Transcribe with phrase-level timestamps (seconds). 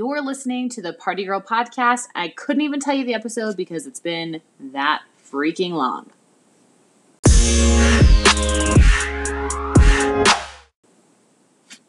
[0.00, 2.06] You're listening to the Party Girl podcast.
[2.14, 6.10] I couldn't even tell you the episode because it's been that freaking long.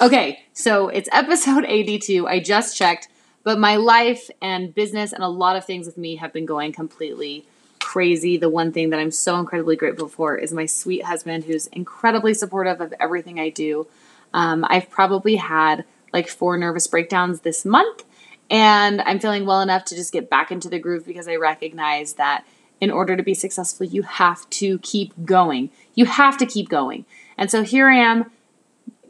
[0.00, 2.28] Okay, so it's episode 82.
[2.28, 3.08] I just checked,
[3.42, 6.70] but my life and business and a lot of things with me have been going
[6.70, 7.44] completely
[7.80, 8.36] crazy.
[8.36, 12.34] The one thing that I'm so incredibly grateful for is my sweet husband, who's incredibly
[12.34, 13.88] supportive of everything I do.
[14.32, 15.84] Um, I've probably had
[16.16, 18.04] like four nervous breakdowns this month,
[18.50, 22.14] and I'm feeling well enough to just get back into the groove because I recognize
[22.14, 22.44] that
[22.80, 25.70] in order to be successful, you have to keep going.
[25.94, 27.04] You have to keep going.
[27.38, 28.30] And so here I am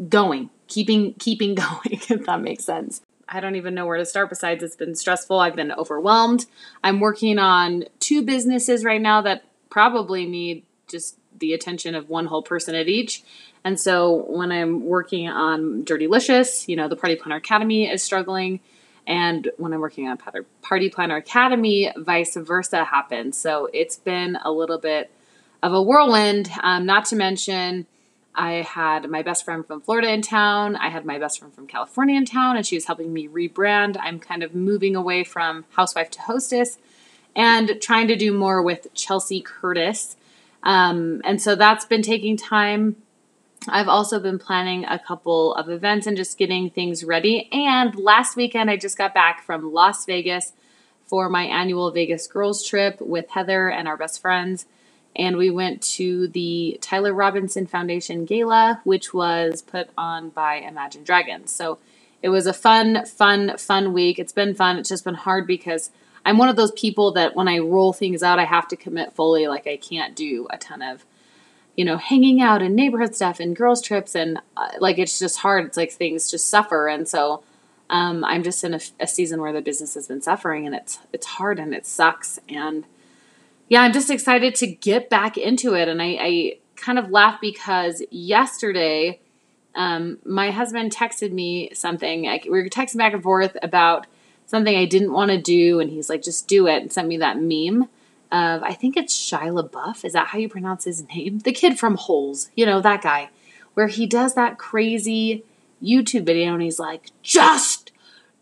[0.09, 3.00] going keeping keeping going if that makes sense.
[3.28, 5.41] I don't even know where to start besides it's been stressful.
[5.41, 6.47] I've been overwhelmed.
[6.84, 12.27] I'm working on two businesses right now that probably need just the attention of one
[12.27, 13.25] whole person at each
[13.66, 18.61] and so when i'm working on dirtylicious you know the party planner academy is struggling
[19.06, 20.16] and when i'm working on
[20.62, 25.11] party planner academy vice versa happens so it's been a little bit
[25.62, 27.87] of a whirlwind um, not to mention
[28.39, 30.77] I had my best friend from Florida in town.
[30.77, 33.97] I had my best friend from California in town, and she was helping me rebrand.
[33.98, 36.77] I'm kind of moving away from housewife to hostess
[37.34, 40.17] and trying to do more with Chelsea Curtis.
[40.62, 42.97] Um, and so that's been taking time.
[43.69, 47.48] I've also been planning a couple of events and just getting things ready.
[47.53, 50.53] And last weekend, I just got back from Las Vegas
[51.06, 54.67] for my annual Vegas girls trip with Heather and our best friends
[55.17, 61.05] and we went to the Tyler Robinson Foundation Gala, which was put on by Imagine
[61.05, 61.50] Dragons.
[61.50, 61.78] So
[62.22, 64.19] it was a fun, fun, fun week.
[64.19, 64.77] It's been fun.
[64.77, 65.91] It's just been hard because
[66.25, 69.14] I'm one of those people that when I roll things out, I have to commit
[69.14, 69.48] fully.
[69.48, 71.06] Like I can't do a ton of,
[71.77, 75.38] you know, hanging out and neighborhood stuff and girls trips and uh, like it's just
[75.38, 75.66] hard.
[75.66, 77.42] It's like things just suffer, and so
[77.91, 80.98] um, I'm just in a, a season where the business has been suffering, and it's
[81.12, 82.84] it's hard and it sucks and
[83.69, 85.88] yeah, I'm just excited to get back into it.
[85.88, 89.20] And I, I kind of laugh because yesterday,
[89.75, 92.28] um, my husband texted me something.
[92.28, 94.06] I, we were texting back and forth about
[94.47, 97.19] something I didn't want to do, and he's like, "Just do it," and sent me
[97.19, 97.88] that meme
[98.36, 100.04] of I think it's Shia LaBeouf.
[100.04, 101.41] Is that how you pronounce his name?
[101.41, 103.30] The kid from Holes, you know that guy,
[103.74, 105.44] where he does that crazy
[105.82, 107.92] YouTube video, and he's like, "Just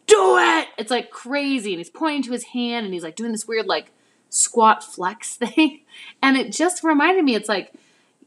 [0.07, 3.33] do it." It's like crazy, and he's pointing to his hand, and he's like doing
[3.33, 3.91] this weird like
[4.29, 5.81] squat flex thing.
[6.23, 7.73] And it just reminded me, it's like,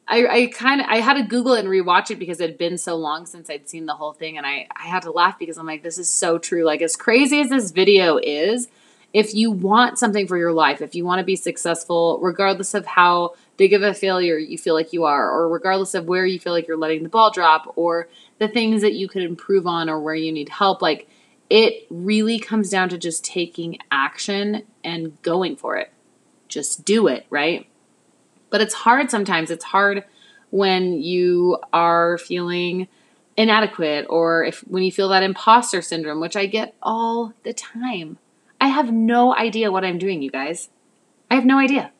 [0.08, 2.58] I, I kind of I had to Google it and rewatch it because it had
[2.58, 5.38] been so long since I'd seen the whole thing, and I I had to laugh
[5.38, 6.64] because I'm like, this is so true.
[6.64, 8.70] Like as crazy as this video is,
[9.14, 12.86] if you want something for your life, if you want to be successful, regardless of
[12.86, 16.40] how big of a failure you feel like you are, or regardless of where you
[16.40, 18.08] feel like you're letting the ball drop, or
[18.40, 21.08] the things that you could improve on, or where you need help, like
[21.50, 25.92] it really comes down to just taking action and going for it
[26.48, 27.68] just do it, right?
[28.50, 29.52] But it's hard sometimes.
[29.52, 30.04] It's hard
[30.50, 32.88] when you are feeling
[33.36, 38.18] inadequate or if when you feel that imposter syndrome, which I get all the time.
[38.60, 40.70] I have no idea what I'm doing, you guys.
[41.30, 41.92] I have no idea.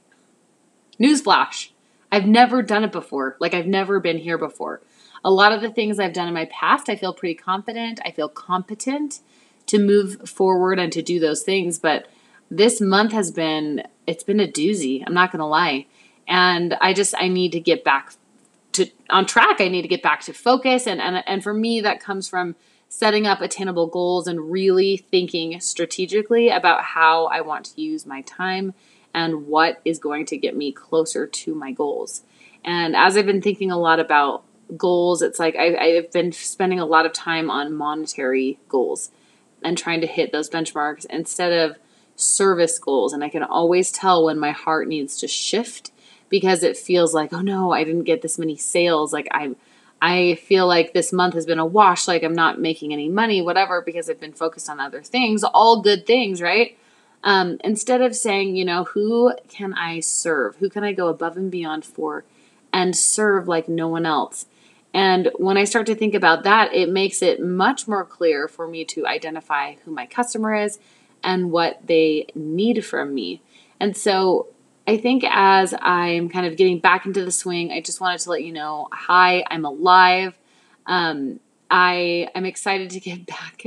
[1.00, 1.70] Newsflash.
[2.12, 3.36] I've never done it before.
[3.40, 4.82] Like I've never been here before.
[5.24, 8.00] A lot of the things I've done in my past, I feel pretty confident.
[8.06, 9.20] I feel competent
[9.68, 12.08] to move forward and to do those things, but
[12.50, 15.04] this month has been it's been a doozy.
[15.06, 15.86] I'm not going to lie.
[16.28, 18.14] And I just I need to get back
[18.74, 19.60] to on track.
[19.60, 22.56] I need to get back to focus and and and for me that comes from
[22.90, 28.22] setting up attainable goals and really thinking strategically about how I want to use my
[28.22, 28.74] time
[29.14, 32.22] and what is going to get me closer to my goals.
[32.64, 34.44] And as I've been thinking a lot about
[34.76, 39.12] goals, it's like I, I've been spending a lot of time on monetary goals
[39.64, 41.78] and trying to hit those benchmarks instead of
[42.16, 43.14] service goals.
[43.14, 45.92] And I can always tell when my heart needs to shift
[46.30, 49.14] because it feels like, oh no, I didn't get this many sales.
[49.14, 49.56] Like I
[50.02, 53.42] I feel like this month has been a wash, like I'm not making any money,
[53.42, 56.78] whatever, because I've been focused on other things, all good things, right?
[57.24, 60.58] Um, instead of saying, you know, who can I serve?
[60.58, 62.26] Who can I go above and beyond for
[62.72, 64.46] and serve like no one else?
[64.94, 68.68] And when I start to think about that, it makes it much more clear for
[68.68, 70.80] me to identify who my customer is
[71.24, 73.42] and what they need from me.
[73.80, 74.48] And so
[74.88, 78.30] I think as I'm kind of getting back into the swing, I just wanted to
[78.30, 80.40] let you know hi, I'm alive.
[80.86, 83.66] Um, I am excited to get back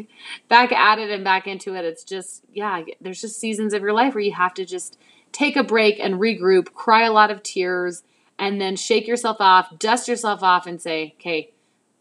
[0.49, 1.84] back at it and back into it.
[1.84, 4.99] It's just yeah, there's just seasons of your life where you have to just
[5.31, 8.02] take a break and regroup, cry a lot of tears,
[8.38, 11.50] and then shake yourself off, dust yourself off and say, "Okay,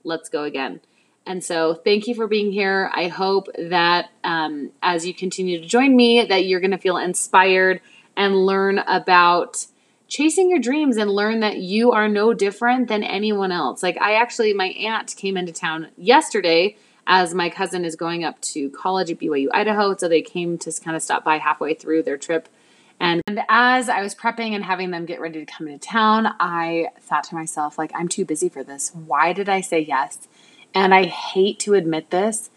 [0.05, 0.79] let's go again."
[1.25, 2.89] And so, thank you for being here.
[2.95, 6.97] I hope that um, as you continue to join me, that you're going to feel
[6.97, 7.81] inspired
[8.19, 9.65] and learn about
[10.09, 13.81] chasing your dreams and learn that you are no different than anyone else.
[13.81, 16.75] Like, I actually, my aunt came into town yesterday
[17.07, 19.95] as my cousin is going up to college at BYU, Idaho.
[19.95, 22.49] So they came to kind of stop by halfway through their trip.
[22.99, 26.89] And, as I was prepping and having them get ready to come into town, I
[26.99, 28.91] thought to myself, like, I'm too busy for this.
[28.93, 30.27] Why did I say yes?
[30.75, 32.49] And I hate to admit this,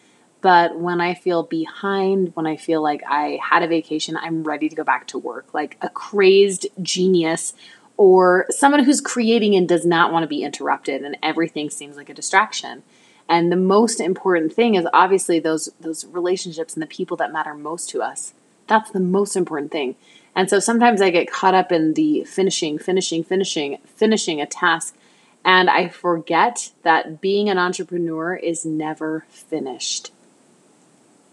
[0.43, 4.69] but when I feel behind, when I feel like I had a vacation, I'm ready
[4.69, 7.55] to go back to work, like a crazed genius
[7.97, 12.11] or someone who's creating and does not want to be interrupted and everything seems like
[12.11, 12.83] a distraction.
[13.29, 17.55] And the most important thing is obviously those those relationships and the people that matter
[17.55, 18.35] most to us.
[18.67, 19.95] That's the most important thing.
[20.35, 24.97] And so sometimes I get caught up in the finishing, finishing, finishing, finishing a task
[25.45, 30.13] and I forget that being an entrepreneur is never finished.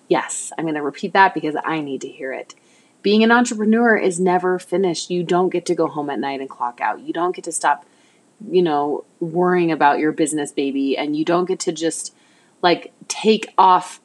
[0.10, 2.56] Yes, I'm going to repeat that because I need to hear it.
[3.02, 5.10] Being an entrepreneur is never finished.
[5.10, 7.00] You don't get to go home at night and clock out.
[7.00, 7.86] You don't get to stop,
[8.52, 12.14] you know, worrying about your business baby and you don't get to just
[12.62, 14.02] like take off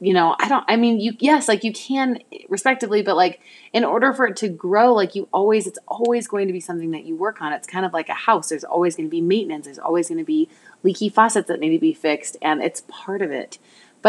[0.00, 3.40] you know, I don't, I mean, you, yes, like you can respectively, but like
[3.72, 6.92] in order for it to grow, like you always, it's always going to be something
[6.92, 7.52] that you work on.
[7.52, 8.50] It's kind of like a house.
[8.50, 9.64] There's always going to be maintenance.
[9.64, 10.48] There's always going to be
[10.84, 13.58] leaky faucets that need to be fixed, and it's part of it.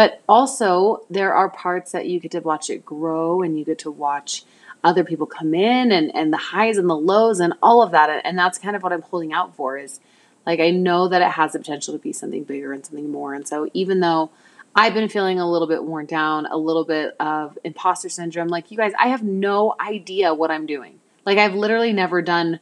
[0.00, 3.80] But also, there are parts that you get to watch it grow and you get
[3.80, 4.44] to watch
[4.82, 8.22] other people come in and, and the highs and the lows and all of that.
[8.24, 10.00] And that's kind of what I'm holding out for is
[10.46, 13.34] like, I know that it has the potential to be something bigger and something more.
[13.34, 14.30] And so, even though
[14.74, 18.48] I've been feeling a little bit worn down, a little bit of imposter syndrome.
[18.48, 20.98] Like, you guys, I have no idea what I'm doing.
[21.26, 22.60] Like, I've literally never done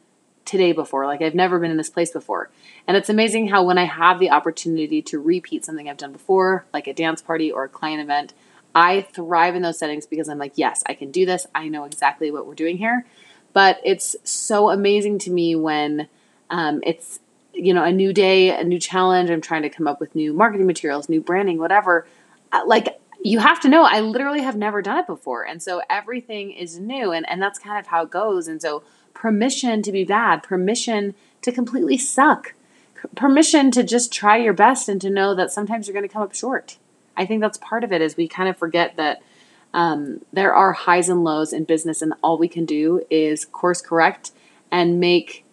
[0.49, 1.05] today before.
[1.05, 2.49] Like, I've never been in this place before.
[2.87, 6.65] And it's amazing how when I have the opportunity to repeat something I've done before,
[6.73, 8.33] like a dance party or a client event,
[8.73, 11.45] I thrive in those settings because I'm like, yes, I can do this.
[11.53, 13.05] I know exactly what we're doing here.
[13.53, 16.07] But it's so amazing to me when
[16.49, 17.19] um, it's
[17.53, 19.29] you know, a new day, a new challenge.
[19.29, 22.07] I'm trying to come up with new marketing materials, new branding, whatever.
[22.51, 25.43] Uh, like you have to know, I literally have never done it before.
[25.45, 28.47] And so everything is new and, and that's kind of how it goes.
[28.47, 28.83] And so
[29.19, 32.53] permission to be bad, permission to completely suck,
[33.15, 36.21] permission to just try your best and to know that sometimes you're going to come
[36.21, 36.77] up short.
[37.17, 39.21] I think that's part of it is we kind of forget that
[39.73, 43.81] um, there are highs and lows in business and all we can do is course
[43.81, 44.31] correct
[44.71, 45.43] and make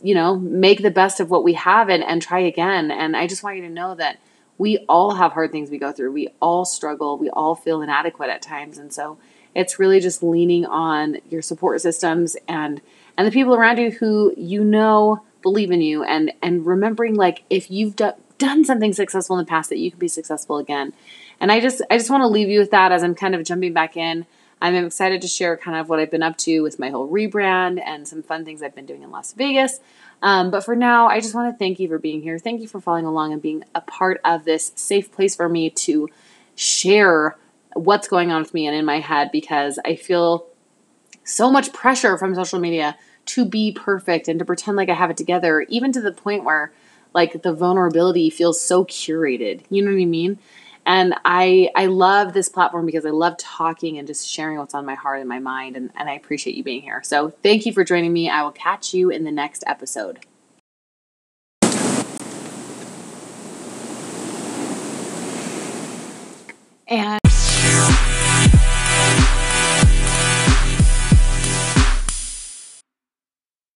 [0.00, 2.92] you know, make the best of what we have and, and try again.
[2.92, 4.20] And I just want you to know that
[4.56, 6.12] we all have hard things we go through.
[6.12, 7.18] We all struggle.
[7.18, 8.78] We all feel inadequate at times.
[8.78, 9.18] And so
[9.58, 12.80] it's really just leaning on your support systems and
[13.16, 17.42] and the people around you who you know believe in you and and remembering like
[17.50, 20.92] if you've do, done something successful in the past that you can be successful again.
[21.40, 23.44] And I just I just want to leave you with that as I'm kind of
[23.44, 24.26] jumping back in.
[24.60, 27.80] I'm excited to share kind of what I've been up to with my whole rebrand
[27.84, 29.80] and some fun things I've been doing in Las Vegas.
[30.22, 32.38] Um, but for now, I just want to thank you for being here.
[32.38, 35.70] Thank you for following along and being a part of this safe place for me
[35.70, 36.08] to
[36.56, 37.36] share
[37.78, 40.46] what's going on with me and in my head because I feel
[41.24, 42.96] so much pressure from social media
[43.26, 46.44] to be perfect and to pretend like I have it together, even to the point
[46.44, 46.72] where
[47.14, 49.62] like the vulnerability feels so curated.
[49.70, 50.38] You know what I mean?
[50.86, 54.86] And I I love this platform because I love talking and just sharing what's on
[54.86, 57.02] my heart and my mind and, and I appreciate you being here.
[57.04, 58.30] So thank you for joining me.
[58.30, 60.20] I will catch you in the next episode.
[66.86, 67.20] And